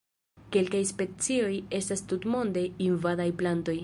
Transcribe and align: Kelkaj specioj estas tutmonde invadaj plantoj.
Kelkaj 0.55 0.79
specioj 0.91 1.51
estas 1.81 2.03
tutmonde 2.13 2.65
invadaj 2.87 3.29
plantoj. 3.43 3.77